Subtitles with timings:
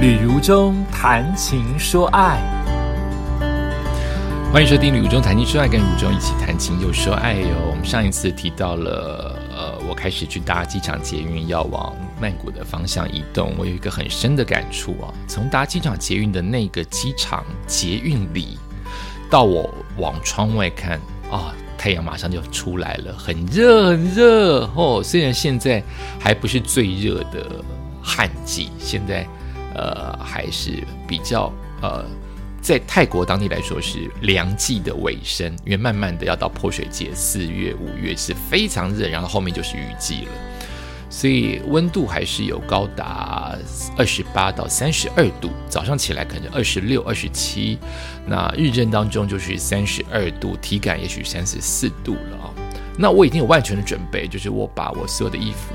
[0.00, 2.40] 旅如中谈情说爱，
[4.50, 7.48] 欢迎收听《旅如中谈情说爱》，跟如中一起谈情又说爱哟。
[7.70, 13.52] 我们上一次提到了，呃，我开始去搭机场捷运，要往曼谷的方向移动。
[13.58, 18.56] 我有一个很深的感触啊，从搭机场捷运的那个机场捷运里，
[19.28, 20.98] 到我往窗外看
[21.30, 25.02] 啊，太阳马上就出来了，很热很热哦。
[25.04, 25.82] 虽然现在
[26.18, 27.62] 还不是最热的
[28.02, 29.28] 旱季，现在。
[29.74, 31.52] 呃，还是比较
[31.82, 32.04] 呃，
[32.60, 40.32] 在泰国当地来说是凉季的尾声，因为慢慢的要到泼水节，四月、五月是非常热，然后后面就是雨季了，
[41.08, 43.56] 所以温度还是有高达
[43.96, 47.78] 二十八到三十二度，早上起来可能二十六、二十七，
[48.26, 52.59] 那日正当中就是三十二度，体感也许三十四度了啊。
[53.00, 55.74] 那我已经有万全的准备，就是我把我所有的衣服。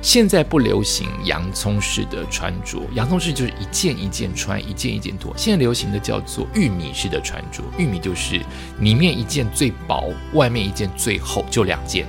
[0.00, 5.34] 现在不流行洋葱式的穿着，洋葱式就是一件一件穿，一件一件脱。
[5.36, 8.40] 现在流行的叫做玉米式的穿着，玉米就是
[8.80, 12.06] 里面一件最薄，外面一件最厚，就两件。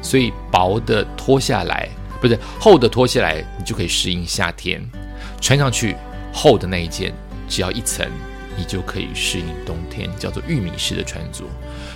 [0.00, 1.88] 所以薄的脱下来，
[2.20, 4.80] 不是厚的脱下来，你就可以适应夏天
[5.40, 5.96] 穿上去。
[6.32, 7.12] 厚的那一件
[7.48, 8.06] 只要一层。
[8.58, 11.44] 你就可以适应冬天，叫做玉米式的穿着，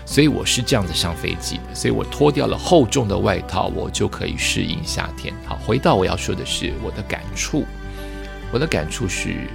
[0.07, 5.35] 所以我是这样子上飞机，所以我脱掉了厚重的外套，我就可以适应夏天。
[5.45, 7.65] 好，回到我要说的是我的感触，
[8.53, 9.49] 我的感触是，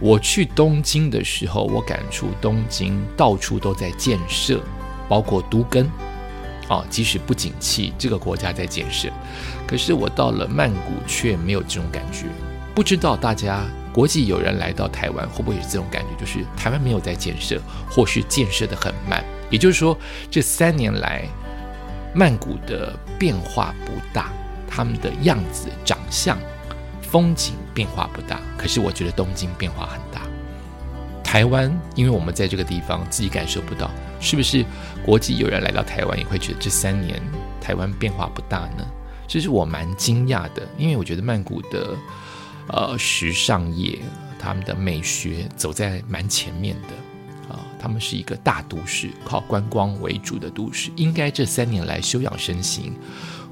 [0.00, 4.58] 我去东京的时候，我感触东京到处都在建设，
[5.10, 5.84] 包括都根，
[6.66, 9.10] 啊，即使不景气，这个国家在建设，
[9.66, 12.24] 可是我到了曼谷却没有这种感觉，
[12.74, 13.62] 不知道大家。
[13.92, 16.08] 国际友人来到台湾，会不会有这种感觉？
[16.18, 19.22] 就是台湾没有在建设，或是建设的很慢。
[19.50, 19.96] 也就是说，
[20.30, 21.28] 这三年来，
[22.14, 24.30] 曼谷的变化不大，
[24.66, 26.38] 他们的样子、长相、
[27.02, 28.40] 风景变化不大。
[28.56, 30.22] 可是我觉得东京变化很大。
[31.22, 34.64] 台湾，因为我们在这个地方自己感受不到，是不是？
[35.04, 37.20] 国际友人来到台湾，也会觉得这三年
[37.60, 38.86] 台湾变化不大呢？
[39.28, 41.94] 这是我蛮惊讶的，因为我觉得曼谷的。
[42.68, 43.98] 呃，时尚业
[44.38, 52.92] 他们的美学走在蛮前面的啊，他们是一个大都市，靠观光为主的都市，应该这三年来休养生息，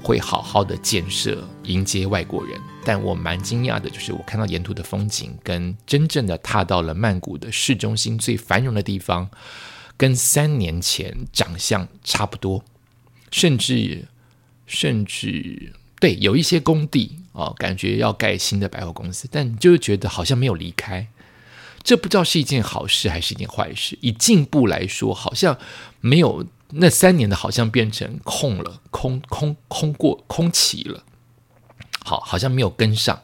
[0.01, 2.59] 会好好的建设迎接外国人。
[2.83, 9.29] 但我蛮惊讶的，就是我看到沿途的风景，跟真正的踏到了曼谷的市中心最繁荣的地方，
[9.97, 12.63] 跟三年前长相差不多，
[13.29, 14.07] 甚至
[14.65, 15.73] 甚至。
[15.99, 21.07] 对，有一些工地哦，感觉要盖新的百货公司，但你就是觉得好像没有离开，
[21.81, 23.97] 这不知道是一件好事还是一件坏事。
[24.01, 25.57] 以进步来说，好像
[26.01, 31.05] 没有那三年的，好像变成空了，空空空过空起了，
[32.03, 33.21] 好，好像没有跟上。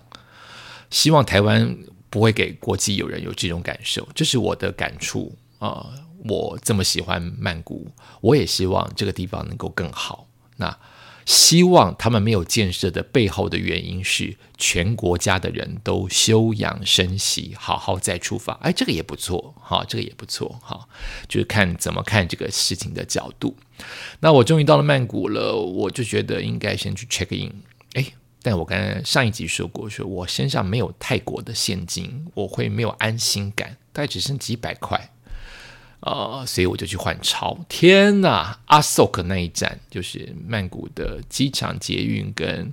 [0.89, 1.77] 希望台湾
[2.09, 5.85] 不会给国际友人有这种感受，这是我的感触啊。
[6.23, 7.91] 我这么喜欢曼谷，
[8.21, 10.25] 我也希望这个地方能够更好。
[10.55, 10.77] 那。
[11.27, 18.53] 希望他们没有建设的背后的原因是全国家的人都休养生息，好好再出发。
[18.61, 20.87] 哎，这个也不错，哈，这个也不错，哈，
[21.27, 23.57] 就是看怎么看这个事情的角度。
[24.21, 27.61] 那我终于到了曼谷了，我就觉得应该先去 check in。
[27.95, 35.11] 哎，但我刚才上一集说过，说我身上没有泰国的现金，我会没有安心感，大概只剩几百块。
[36.01, 37.57] 呃，所以我就去换钞。
[37.67, 42.71] 天呐，阿索克那一站就是曼谷的机场捷运跟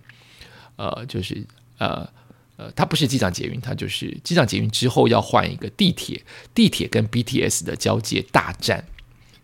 [0.77, 1.45] 呃，就是
[1.79, 2.09] 呃
[2.57, 6.23] 呃，它不是机场捷运，它就是机场捷运之后要换一个地铁，
[6.55, 8.85] 地铁跟 BTS 的交界大站，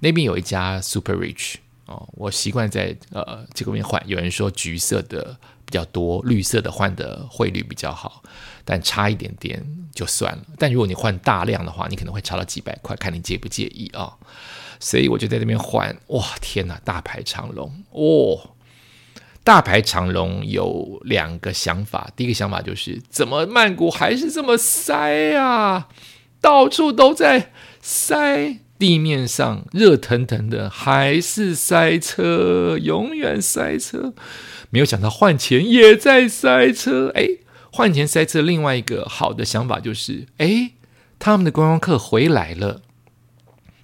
[0.00, 1.54] 那边有一家 Super Rich
[1.86, 4.00] 哦，我习惯在呃这个边换。
[4.06, 5.36] 有人说橘色的
[5.70, 8.22] 比较多，绿色的换的汇率比较好。
[8.64, 9.64] 但差一点点
[9.94, 10.42] 就算了。
[10.58, 14.12] 但如果你换大量的话，你可能会差到几百块，看你介不介意啊。
[14.80, 18.50] 所以我就在那边换，哇，天哪，大排长龙哦！
[19.42, 25.88] 大排长龙有两个想法，第一个想法就是怎么曼谷还是这么塞啊？
[26.40, 34.12] 到处都在塞，地面上热腾腾的还是塞车，永远塞车。
[34.70, 37.28] 没有想到换钱也在塞车，哎。
[37.72, 40.72] 换钱塞车，另外一个好的想法就是，哎，
[41.20, 42.82] 他们的观光客回来了，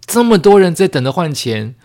[0.05, 1.77] 这么多人在等着换钱，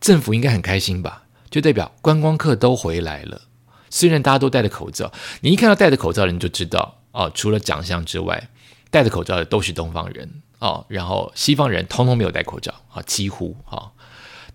[0.00, 1.26] 政府应该很开心吧？
[1.48, 3.42] 就代表观光客都回来了。
[3.88, 5.12] 虽然大家都戴着口罩，
[5.42, 8.48] 你一看到戴着口罩的人就知道，哦，除了长相之外，
[8.90, 10.28] 戴着口罩的都是东方人
[10.64, 13.92] 哦，然后西方人通通没有戴口罩啊，几乎啊，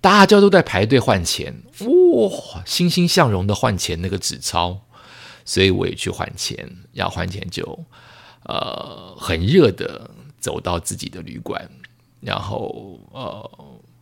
[0.02, 4.82] 大家都在排队换钱，哇，欣欣向荣的换钱那个纸钞。
[5.46, 7.86] 所以我也去换钱，要换钱就
[8.44, 10.10] 呃很热的
[10.40, 11.70] 走到自己的旅馆，
[12.22, 13.52] 然后呃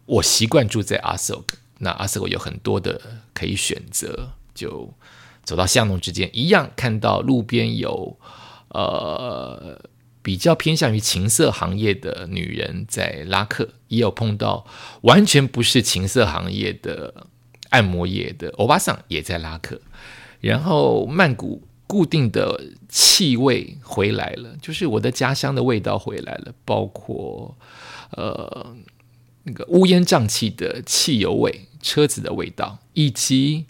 [0.05, 1.43] 我习惯住在阿瑟，
[1.79, 3.01] 那阿瑟有很多的
[3.33, 4.93] 可以选择，就
[5.43, 8.17] 走到巷弄之间，一样看到路边有
[8.69, 9.77] 呃。
[10.27, 14.67] 比较偏向于情色行业的女人在拉客，也有碰到
[15.03, 17.27] 完全不是情色行业的
[17.69, 19.79] 按摩业的欧巴桑也在拉客。
[20.41, 27.57] 然后曼谷固定的气味回来了，就是我的家乡的味道回来了，包括
[28.11, 28.75] 呃
[29.43, 33.63] 那个乌烟瘴气的汽油味、车子的味道，以及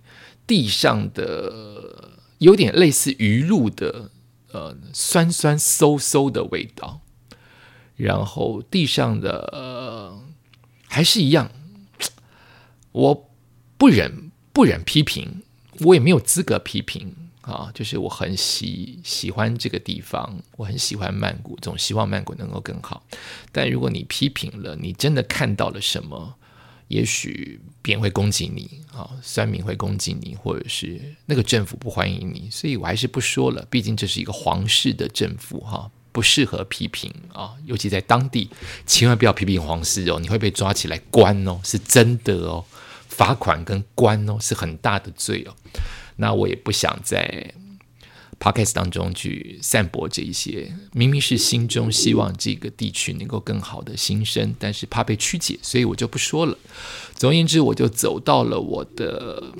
[0.48, 4.09] 地上的有点类似鱼露的。
[4.52, 7.02] 呃，酸酸馊馊的味道，
[7.96, 10.24] 然后地上的呃
[10.88, 11.52] 还是一样，
[12.92, 13.30] 我
[13.78, 15.44] 不忍不忍批评，
[15.82, 17.70] 我也没有资格批评啊。
[17.74, 23.04] 就是我很喜喜欢这个地方，我很喜欢曼谷，总希望曼谷能够更好。
[23.52, 26.36] 但如果你批评了，你真的看到了什么？
[26.88, 33.66] 也许别人会攻击你啊，酸民会攻击你，或者是那个政府不欢迎你，所以我还是不说了。
[33.69, 38.50] 毕竟这是一个皇室的政府哈，不适合批评啊，尤其在当地，
[38.86, 42.66] 千万不要批评皇室哦，你会被抓起来关哦，是真的哦，
[43.07, 45.56] 罚款跟关哦，是很大的罪哦。
[46.16, 47.54] 那我也不想在。
[48.39, 56.57] Podcast 当中去散播这一些，明明是心中希望这个地区能够更好的心声，但是怕被曲解，所以我就不说了。
[57.16, 59.51] 总而言之，我就走到了我的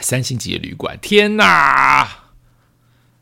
[0.00, 0.98] 三星级的旅馆。
[1.00, 2.24] 天哪，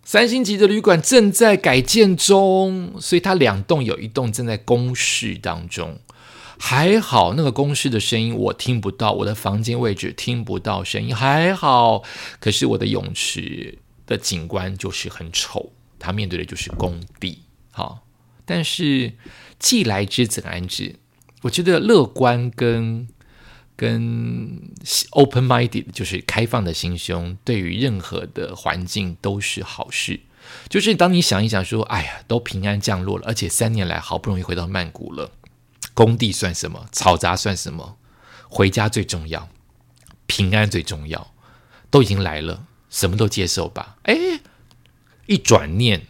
[0.03, 6.00] 三星级的旅馆正在改建中，所以它两栋有一栋正在公示当中。
[6.59, 12.03] 还好那个公示的声音我听不到，我的房间位置听不到声音，还好。
[12.38, 13.79] 可是我的泳池。
[14.11, 18.05] 的景观就是很丑，他面对的就是工地，好，
[18.45, 19.12] 但是
[19.61, 20.97] 既来之则安之，
[21.43, 23.07] 我觉得乐观跟
[23.77, 24.61] 跟
[25.11, 30.19] open minded 就是开放的心胸，对于任何的环境都是好事。
[30.69, 35.31] 就是当你想一想说，哎呀，都平安降落了，而且三年来好不容易回到曼谷了，
[35.95, 37.97] 工地算什么，嘈杂算什么，
[38.49, 39.49] 回家最重要，
[40.27, 41.33] 平安最重要，
[41.91, 42.67] 都已经来了。
[42.91, 43.97] 什么都接受吧。
[44.03, 44.41] 哎，
[45.27, 46.07] 一转念，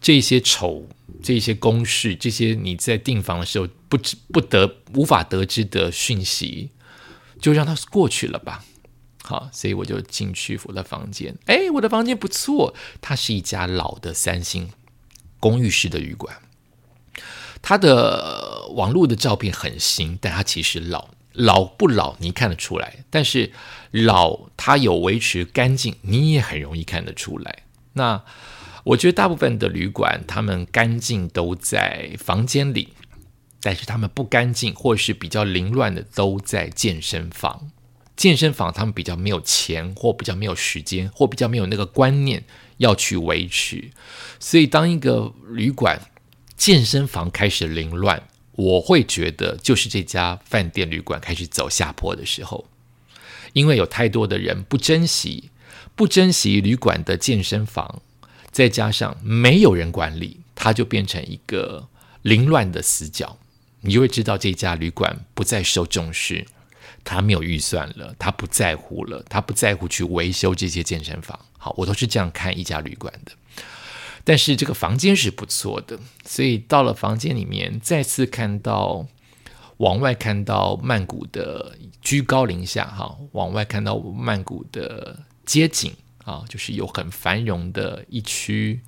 [0.00, 0.88] 这些丑、
[1.22, 6.70] 这些公事、这些你在订房的时候不知不得、无法得知的讯息，
[7.40, 8.64] 就让它过去了吧。
[9.22, 11.36] 好，所以我就进去我的房间。
[11.46, 14.70] 哎，我的房间不错，它是一家老的三星
[15.38, 16.42] 公寓式的旅馆。
[17.60, 21.10] 它的网络的照片很新，但它其实老。
[21.36, 23.52] 老不老，你看得出来；但是
[23.90, 27.62] 老，它有维持干净，你也很容易看得出来。
[27.92, 28.22] 那
[28.84, 32.88] 我觉得大部分的旅馆，他们干净都在房间里，
[33.60, 37.70] 但是他们不干净或是比较凌乱的都在健身房。
[38.16, 42.42] 健身房他们比较没有钱，或比较没有时间，或比较没有那个观念
[42.78, 43.90] 要去维持。
[44.40, 46.00] 所以，当一个旅馆
[46.56, 48.22] 健身房开始凌乱，
[48.56, 52.66] 我会觉得，就是这家饭店旅馆开始走下坡的时候，
[53.52, 55.50] 因为有太多的人不珍惜，
[55.94, 58.02] 不珍惜旅馆的健身房，
[58.50, 61.88] 再加上没有人管理，它就变成一个
[62.22, 63.38] 凌乱的死角。
[63.82, 66.44] 你就会知道这家旅馆不再受重视，
[67.04, 71.38] 他没有预算了，他不在乎了，他不在乎去维修这些健身房。
[71.56, 73.32] 好，我都是这样看一家旅馆的。
[74.28, 79.06] 但是这个房间是不错的，所以到了房间里面，再次看到
[79.76, 88.80] 往外看到曼谷的居高临下哈，往外看到曼谷的街景啊，就是有很繁荣的一区，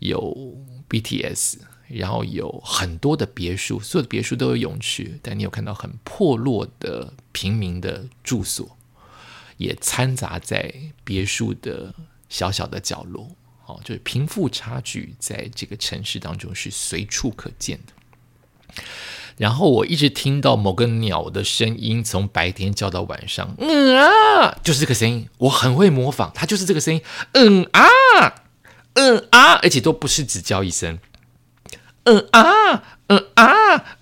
[0.00, 8.76] 有 BTS，然后有很多的别墅，所有的别墅都有泳池，但你有看到很破落的平民的住所，
[9.56, 11.94] 也掺杂在别墅的
[12.28, 13.30] 小小的角落。
[13.70, 18.82] 哦，就是贫富差距在这个城市当中是随处可见的。
[19.36, 27.88] 然后我一直听到某个鸟的声音，从白天叫到晚上，嗯啊，就是这个声音，我很会模仿，它就是这个声音，嗯啊，
[28.94, 30.98] 嗯啊，而且都不是只叫一声，
[32.04, 33.46] 嗯啊，嗯啊，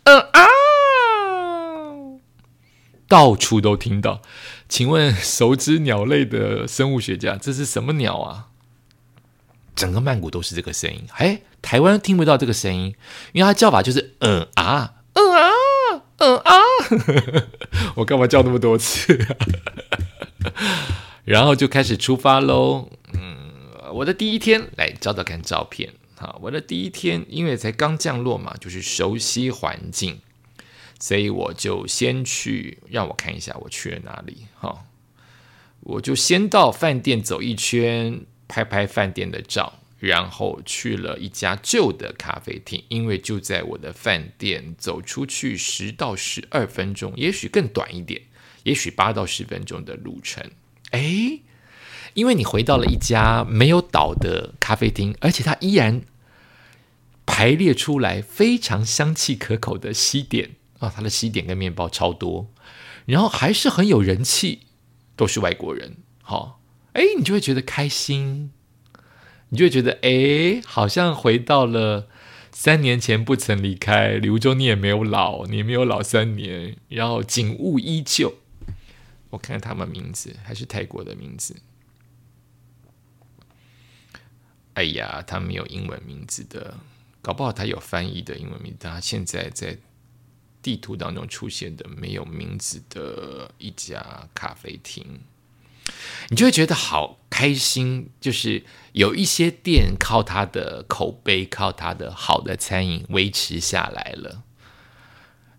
[0.05, 0.47] 嗯啊，
[3.07, 4.21] 到处都听到。
[4.69, 8.48] 请问熟知鸟类的生物学家，这是什么鸟啊？
[9.79, 12.93] 整个曼谷都是这个声音，哎，台湾听不到这个声音，
[13.33, 15.51] 因为它叫法就是嗯啊，嗯啊，
[16.17, 16.53] 嗯啊，
[17.95, 19.17] 我干嘛叫那么多次？
[21.25, 22.91] 然后就开始出发喽。
[23.13, 23.53] 嗯，
[23.95, 25.93] 我的第一天来找找看照片。
[26.17, 30.21] 好，我的第一天因为才刚降落嘛，就是熟悉环境，
[30.99, 34.39] 所以我就先去让我看一下我去了哪里。
[34.59, 34.81] 哈，
[35.81, 39.75] 我就先到饭店走一圈，拍拍饭店的照。
[40.01, 48.23] 然后去了一家旧的咖啡厅，因为就在我的饭店走出去十到十二分钟，也许更短一点，
[48.63, 50.53] 也许八到十分钟的路程。
[50.93, 51.41] 哎，
[52.15, 56.03] 因为你回到了一家没有倒的咖啡厅，而且它依然
[57.27, 62.49] 排列出来非常香气可口的西点啊，它的西点跟面包超多，
[63.05, 64.61] 然后还是很有人气，
[65.17, 65.97] 都是外国人。
[66.23, 66.58] 好，
[66.99, 68.51] 哎，你就会觉得开心。
[69.51, 72.09] 你就会觉得，哎，好像回到了
[72.51, 78.35] 三年前不曾离开，刘州你也没有老，你也没有老三年，然后景物依旧。
[79.31, 81.57] 我看看他们名字，还是泰国的名字。
[84.75, 86.77] 哎呀，他没有英文名字的，
[87.23, 88.79] 搞不好他有翻译的英文名字。
[88.81, 89.79] 他现在在
[90.61, 95.21] 地图当中出现的没有名字的一家咖啡厅。
[96.31, 104.43] 你就会觉得好开心，就是有一些店靠它的口碑，靠它的好的餐饮维持下来了。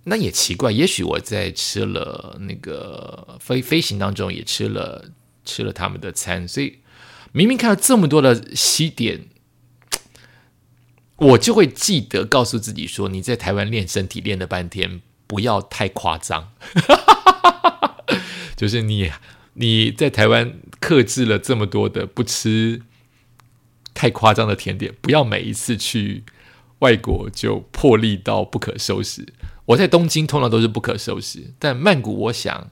[0.04, 5.12] 那也奇怪，也许我在吃了那个飞飞行当中也吃了
[5.44, 6.80] 吃了他们的餐，所以
[7.32, 9.28] 明明看到这么多的西点，
[11.16, 16.52] 我就会记得告诉自己说：你在台湾练身体练了半天，不要太夸张，
[18.56, 19.12] 就是你。
[19.54, 22.82] 你在台湾克制了这么多的不吃
[23.94, 26.24] 太夸张的甜点，不要每一次去
[26.80, 29.26] 外国就破例到不可收拾。
[29.66, 32.72] 我在东京通常都是不可收拾，但曼谷我想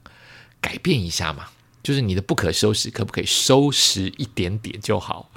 [0.62, 1.48] 改变一下嘛，
[1.84, 5.32] 就是你的不可收拾可不可以收拾一点点就好？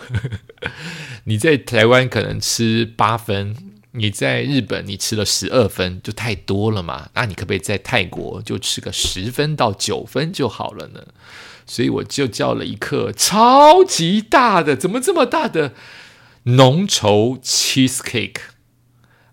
[1.25, 3.70] 你在台湾可能吃八分。
[3.93, 7.09] 你在日本，你吃了十二分就太多了嘛？
[7.15, 11.07] 那你可不可以在泰国就吃个十分到九分就好了呢？
[11.67, 15.75] 所以我就叫了一克超级大的，怎么这么大的
[16.45, 18.41] 浓稠 cheese cake？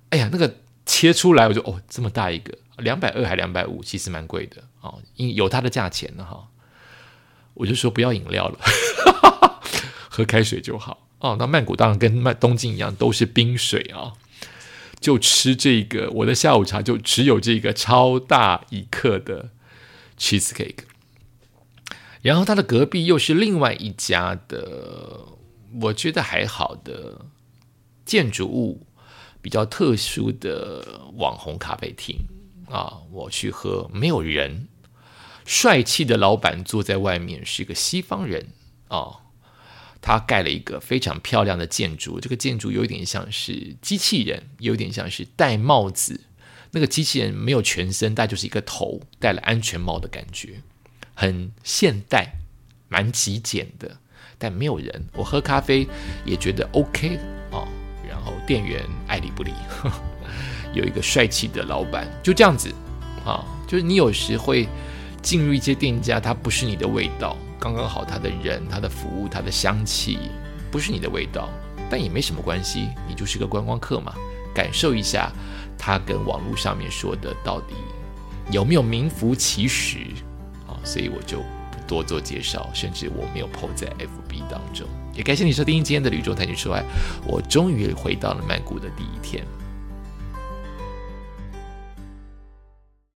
[0.10, 6.48] 哎呀，那个切出来我就哦，这么大一个，两百二还两百五，其实蛮贵的哦，因有它的价钱呢哈。
[7.54, 8.60] 我就说不要饮料了，
[10.10, 11.36] 喝开水就好哦。
[11.40, 14.14] 那曼谷当然跟曼东京一样，都是冰水啊。
[15.00, 19.52] 就吃这个，我的下午茶就只有这个超大一克的
[20.18, 20.80] cheesecake，
[22.22, 25.26] 然后它的隔壁又是另外一家的，
[25.82, 27.26] 我觉得还好的
[28.06, 28.88] 建筑物
[29.42, 32.18] 比较特殊的网红咖啡厅。
[32.70, 34.68] 啊，我去喝没有人，
[35.46, 38.48] 帅气的老板坐在外面是一个西方人。
[38.90, 39.20] 啊。
[40.02, 46.22] 他盖了一个非常漂亮的建筑，这个建筑有点像是机器人，有点像是戴帽子。
[46.72, 50.62] 那个机器人没有全身，但就是一个头，戴了安全帽的感觉，
[51.14, 52.34] 很现代，
[52.90, 53.98] 蛮极简的。
[54.38, 55.88] 但没有人，我喝咖啡
[56.24, 57.18] 也觉得 OK
[57.52, 57.68] 哦。
[58.08, 59.52] 然后店员爱理不理，
[60.74, 62.72] 有一个帅气的老板，就这样子
[63.26, 63.44] 啊。
[63.68, 64.68] 就是你有时会
[65.22, 67.36] 进入一些店家，它不是你的味道。
[67.60, 70.20] 刚刚好，他的人、他的服务、他的香气，
[70.72, 71.50] 不是你的味道，
[71.90, 74.14] 但也没什么关系，你就是个观光客嘛，
[74.54, 75.32] 感受一下
[75.78, 77.74] 他跟网络上面说的到底
[78.52, 79.98] 有没有名副其实
[80.68, 80.78] 啊？
[80.84, 81.40] 所以我就
[81.72, 84.88] 不多做介绍，甚至我没有 PO 在 FB 当中。
[85.14, 86.84] 也感谢你收听今天的旅中谈情说爱，
[87.26, 89.44] 我终于回到了曼谷的第一天。